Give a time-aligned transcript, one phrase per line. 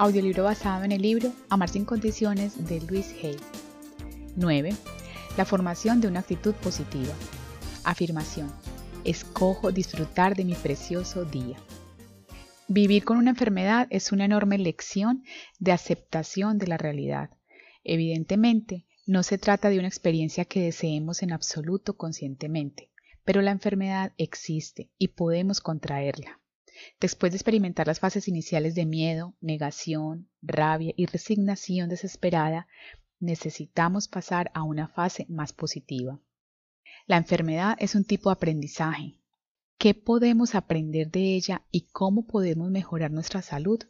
[0.00, 3.36] Audiolibro basado en el libro Amar sin condiciones de Luis Hay.
[4.36, 4.70] 9.
[5.36, 7.12] La formación de una actitud positiva.
[7.82, 8.48] Afirmación.
[9.02, 11.56] Escojo disfrutar de mi precioso día.
[12.68, 15.24] Vivir con una enfermedad es una enorme lección
[15.58, 17.30] de aceptación de la realidad.
[17.82, 22.92] Evidentemente, no se trata de una experiencia que deseemos en absoluto conscientemente,
[23.24, 26.38] pero la enfermedad existe y podemos contraerla.
[27.00, 32.66] Después de experimentar las fases iniciales de miedo, negación, rabia y resignación desesperada,
[33.20, 36.20] necesitamos pasar a una fase más positiva.
[37.06, 39.18] La enfermedad es un tipo de aprendizaje.
[39.78, 43.80] ¿Qué podemos aprender de ella y cómo podemos mejorar nuestra salud?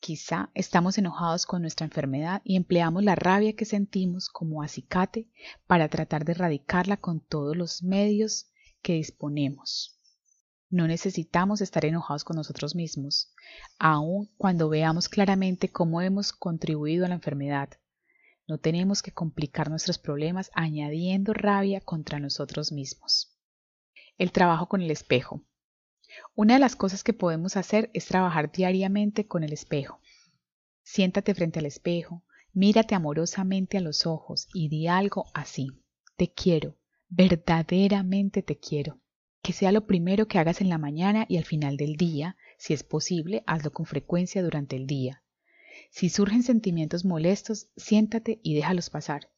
[0.00, 5.28] Quizá estamos enojados con nuestra enfermedad y empleamos la rabia que sentimos como acicate
[5.66, 8.46] para tratar de erradicarla con todos los medios
[8.82, 9.95] que disponemos.
[10.68, 13.32] No necesitamos estar enojados con nosotros mismos,
[13.78, 17.70] aun cuando veamos claramente cómo hemos contribuido a la enfermedad.
[18.48, 23.38] No tenemos que complicar nuestros problemas añadiendo rabia contra nosotros mismos.
[24.18, 25.44] El trabajo con el espejo.
[26.34, 30.00] Una de las cosas que podemos hacer es trabajar diariamente con el espejo.
[30.82, 35.68] Siéntate frente al espejo, mírate amorosamente a los ojos y di algo así.
[36.16, 36.76] Te quiero,
[37.08, 39.00] verdaderamente te quiero.
[39.46, 42.74] Que sea lo primero que hagas en la mañana y al final del día, si
[42.74, 45.22] es posible, hazlo con frecuencia durante el día.
[45.88, 49.30] Si surgen sentimientos molestos, siéntate y déjalos pasar.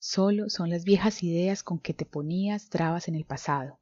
[0.00, 3.78] Solo son las viejas ideas con que te ponías trabas en el pasado.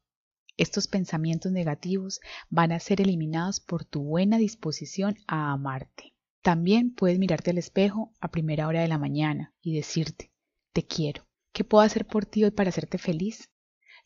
[0.59, 6.13] Estos pensamientos negativos van a ser eliminados por tu buena disposición a amarte.
[6.43, 10.31] También puedes mirarte al espejo a primera hora de la mañana y decirte,
[10.75, 11.27] te quiero.
[11.55, 13.50] ¿Qué puedo hacer por ti hoy para hacerte feliz?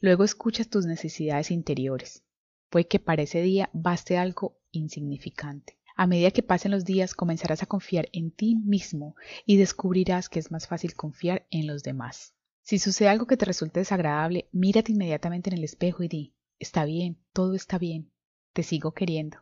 [0.04, 2.24] Luego escuchas tus necesidades interiores.
[2.68, 5.78] Puede que para ese día baste algo insignificante.
[5.96, 9.16] A medida que pasen los días comenzarás a confiar en ti mismo
[9.46, 12.34] y descubrirás que es más fácil confiar en los demás.
[12.60, 16.84] Si sucede algo que te resulte desagradable, mírate inmediatamente en el espejo y di, está
[16.84, 18.12] bien, todo está bien,
[18.52, 19.38] te sigo queriendo.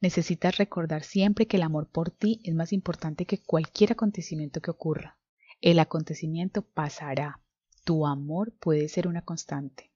[0.00, 4.70] Necesitas recordar siempre que el amor por ti es más importante que cualquier acontecimiento que
[4.70, 5.18] ocurra.
[5.60, 7.40] El acontecimiento pasará.
[7.82, 9.90] Tu amor puede ser una constante.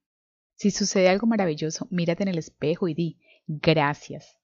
[0.61, 4.37] Si sucede algo maravilloso, mírate en el espejo y di, gracias.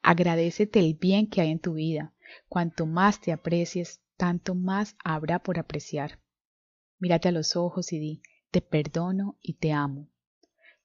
[0.00, 2.14] Agradecete el bien que hay en tu vida.
[2.48, 6.18] Cuanto más te aprecies, tanto más habrá por apreciar.
[6.98, 10.08] Mírate a los ojos y di, te perdono y te amo.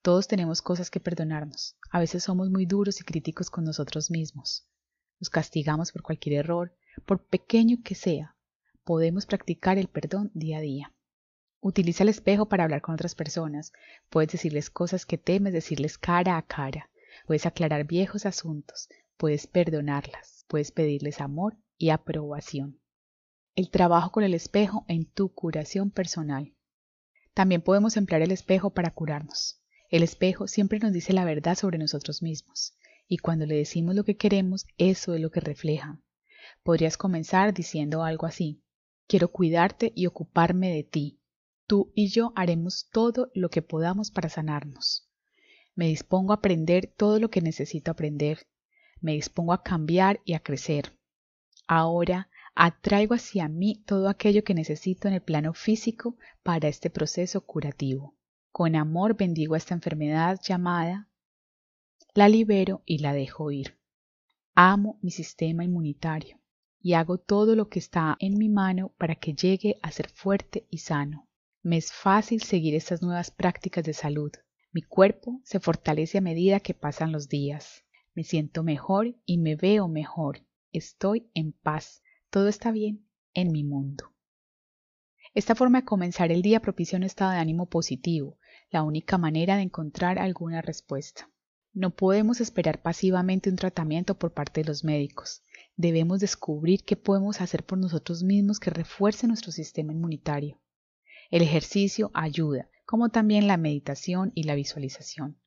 [0.02, 1.78] Todos tenemos cosas que perdonarnos.
[1.90, 4.68] A veces somos muy duros y críticos con nosotros mismos.
[5.22, 6.76] Nos castigamos por cualquier error,
[7.06, 8.36] por pequeño que sea.
[8.84, 10.95] Podemos practicar el perdón día a día.
[11.68, 13.74] Utiliza el espejo para hablar con otras personas.
[14.12, 16.92] Puedes decirles cosas que temes, decirles cara a cara.
[17.26, 18.88] Puedes aclarar viejos asuntos.
[19.18, 20.46] Puedes perdonarlas.
[20.48, 22.80] Puedes pedirles amor y aprobación.
[23.56, 26.54] El trabajo con el espejo en tu curación personal.
[27.34, 29.60] También podemos emplear el espejo para curarnos.
[29.90, 32.78] El espejo siempre nos dice la verdad sobre nosotros mismos,
[33.08, 36.00] y cuando le decimos lo que queremos, eso es lo que refleja.
[36.62, 38.62] Podrías comenzar diciendo algo así,
[39.08, 41.20] quiero cuidarte y ocuparme de ti,
[41.68, 45.10] Tú y yo haremos todo lo que podamos para sanarnos.
[45.74, 48.48] Me dispongo a aprender todo lo que necesito aprender.
[49.02, 50.98] Me dispongo a cambiar y a crecer.
[51.68, 57.42] Ahora atraigo hacia mí todo aquello que necesito en el plano físico para este proceso
[57.42, 58.16] curativo.
[58.52, 61.10] Con amor bendigo a esta enfermedad llamada,
[62.14, 63.78] la libero y la dejo ir.
[64.54, 66.40] Amo mi sistema inmunitario
[66.80, 70.68] y hago todo lo que está en mi mano para que llegue a ser fuerte
[70.70, 71.25] y sano.
[71.66, 74.32] Me es fácil seguir estas nuevas prácticas de salud.
[74.72, 77.86] Mi cuerpo se fortalece a medida que pasan los días.
[78.14, 80.46] Me siento mejor y me veo mejor.
[80.72, 82.04] Estoy en paz.
[82.30, 84.14] Todo está bien en mi mundo.
[85.34, 88.38] Esta forma de comenzar el día propicia un estado de ánimo positivo,
[88.70, 91.32] la única manera de encontrar alguna respuesta.
[91.74, 95.42] No podemos esperar pasivamente un tratamiento por parte de los médicos.
[95.78, 100.60] Debemos descubrir qué podemos hacer por nosotros mismos que refuerce nuestro sistema inmunitario.
[101.32, 105.40] El ejercicio ayuda, como también la meditación y la visualización.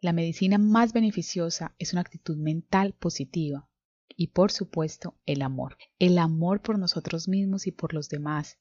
[0.00, 3.68] La medicina más beneficiosa es una actitud mental positiva
[4.08, 5.76] y por supuesto el amor.
[5.98, 8.58] El amor por nosotros mismos y por los demás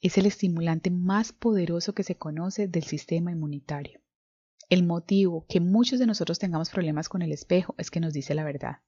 [0.00, 4.00] es el estimulante más poderoso que se conoce del sistema inmunitario.
[4.70, 8.34] El motivo que muchos de nosotros tengamos problemas con el espejo es que nos dice
[8.34, 8.78] la verdad.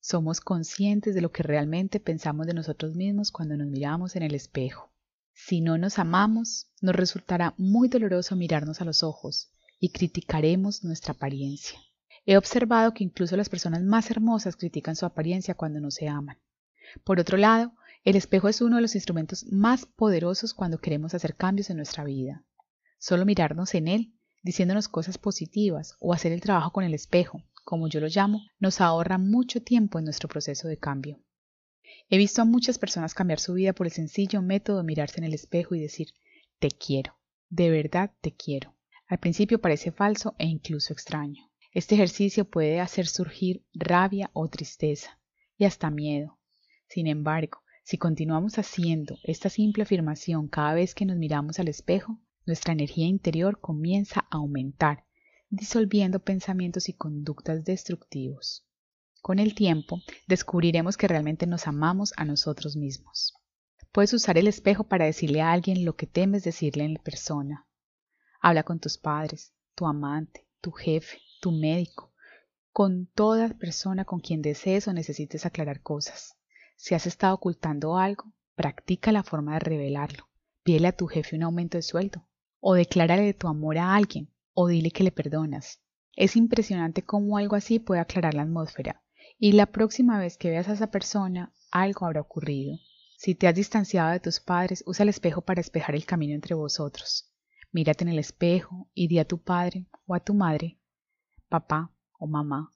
[0.00, 4.34] Somos conscientes de lo que realmente pensamos de nosotros mismos cuando nos miramos en el
[4.34, 4.92] espejo.
[5.38, 11.12] Si no nos amamos, nos resultará muy doloroso mirarnos a los ojos y criticaremos nuestra
[11.12, 11.78] apariencia.
[12.24, 16.38] He observado que incluso las personas más hermosas critican su apariencia cuando no se aman.
[17.04, 21.36] Por otro lado, el espejo es uno de los instrumentos más poderosos cuando queremos hacer
[21.36, 22.42] cambios en nuestra vida.
[22.98, 27.88] Solo mirarnos en él, diciéndonos cosas positivas o hacer el trabajo con el espejo, como
[27.88, 31.20] yo lo llamo, nos ahorra mucho tiempo en nuestro proceso de cambio.
[32.08, 35.24] He visto a muchas personas cambiar su vida por el sencillo método de mirarse en
[35.24, 36.08] el espejo y decir,
[36.58, 37.16] te quiero,
[37.48, 38.74] de verdad te quiero.
[39.08, 41.50] Al principio parece falso e incluso extraño.
[41.72, 45.20] Este ejercicio puede hacer surgir rabia o tristeza
[45.58, 46.38] y hasta miedo.
[46.88, 52.18] Sin embargo, si continuamos haciendo esta simple afirmación cada vez que nos miramos al espejo,
[52.46, 55.04] nuestra energía interior comienza a aumentar,
[55.50, 58.66] disolviendo pensamientos y conductas destructivos.
[59.26, 63.34] Con el tiempo, descubriremos que realmente nos amamos a nosotros mismos.
[63.90, 67.66] Puedes usar el espejo para decirle a alguien lo que temes decirle en persona.
[68.40, 72.12] Habla con tus padres, tu amante, tu jefe, tu médico,
[72.70, 76.36] con toda persona con quien desees o necesites aclarar cosas.
[76.76, 80.28] Si has estado ocultando algo, practica la forma de revelarlo.
[80.62, 82.28] Pídele a tu jefe un aumento de sueldo,
[82.60, 85.80] o declárale tu amor a alguien, o dile que le perdonas.
[86.14, 89.02] Es impresionante cómo algo así puede aclarar la atmósfera
[89.38, 92.78] y la próxima vez que veas a esa persona, algo habrá ocurrido.
[93.18, 96.54] Si te has distanciado de tus padres, usa el espejo para espejar el camino entre
[96.54, 97.32] vosotros.
[97.72, 100.78] Mírate en el espejo y di a tu padre o a tu madre,
[101.48, 102.72] papá o mamá,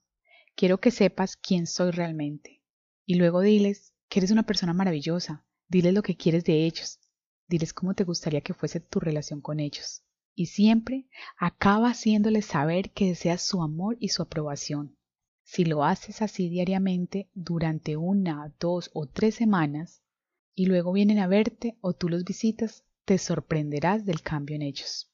[0.55, 2.61] quiero que sepas quién soy realmente.
[3.05, 6.99] Y luego diles que eres una persona maravillosa, diles lo que quieres de ellos,
[7.47, 10.03] diles cómo te gustaría que fuese tu relación con ellos.
[10.35, 14.97] Y siempre acaba haciéndoles saber que deseas su amor y su aprobación.
[15.53, 20.01] Si lo haces así diariamente durante una, dos o tres semanas
[20.55, 25.11] y luego vienen a verte o tú los visitas, te sorprenderás del cambio en ellos.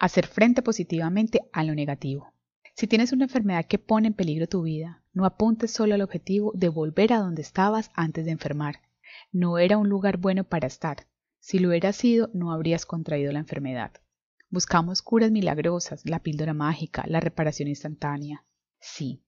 [0.00, 2.32] Hacer frente positivamente a lo negativo.
[2.74, 6.50] Si tienes una enfermedad que pone en peligro tu vida, no apuntes solo al objetivo
[6.56, 8.80] de volver a donde estabas antes de enfermar.
[9.30, 11.06] No era un lugar bueno para estar.
[11.38, 13.92] Si lo hubiera sido, no habrías contraído la enfermedad.
[14.50, 18.44] Buscamos curas milagrosas, la píldora mágica, la reparación instantánea.
[18.80, 19.22] Sí,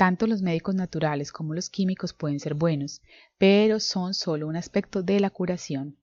[0.00, 3.02] tanto los médicos naturales como los químicos pueden ser buenos,
[3.36, 5.98] pero son solo un aspecto de la curación.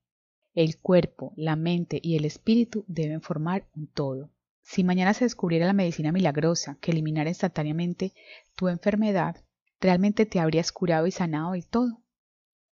[0.54, 4.30] El cuerpo, la mente y el espíritu deben formar un todo.
[4.62, 8.14] Si mañana se descubriera la medicina milagrosa que eliminara instantáneamente
[8.56, 9.44] tu enfermedad,
[9.82, 12.04] ¿realmente te habrías curado y sanado del todo?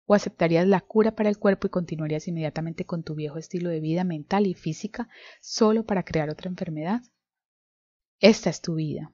[0.07, 3.79] ¿O aceptarías la cura para el cuerpo y continuarías inmediatamente con tu viejo estilo de
[3.79, 5.09] vida mental y física
[5.41, 7.01] solo para crear otra enfermedad?
[8.19, 9.13] Esta es tu vida.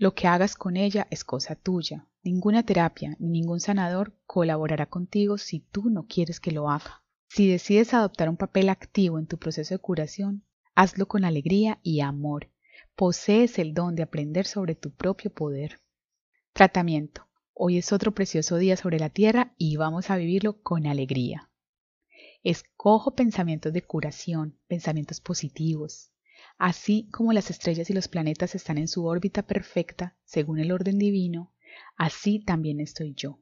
[0.00, 2.06] Lo que hagas con ella es cosa tuya.
[2.22, 7.04] Ninguna terapia ni ningún sanador colaborará contigo si tú no quieres que lo haga.
[7.28, 12.00] Si decides adoptar un papel activo en tu proceso de curación, hazlo con alegría y
[12.00, 12.48] amor.
[12.96, 15.82] Posees el don de aprender sobre tu propio poder.
[16.54, 17.28] Tratamiento.
[17.52, 21.50] Hoy es otro precioso día sobre la tierra y vamos a vivirlo con alegría.
[22.42, 26.10] Escojo pensamientos de curación, pensamientos positivos,
[26.58, 30.98] Así como las estrellas y los planetas están en su órbita perfecta, según el orden
[30.98, 31.52] divino,
[31.96, 33.38] así también estoy yo.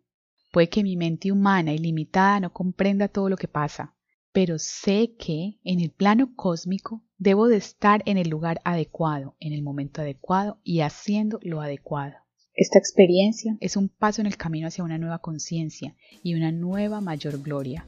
[0.52, 3.94] Puede que mi mente humana y limitada no comprenda todo lo que pasa,
[4.32, 9.52] pero sé que en el plano cósmico debo de estar en el lugar adecuado, en
[9.52, 12.14] el momento adecuado y haciendo lo adecuado.
[12.54, 17.00] Esta experiencia es un paso en el camino hacia una nueva conciencia y una nueva
[17.00, 17.86] mayor gloria.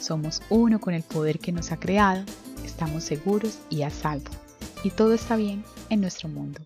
[0.00, 2.24] Somos uno con el poder que nos ha creado,
[2.64, 4.30] estamos seguros y a salvo
[4.84, 6.60] y todo está bien en nuestro mundo.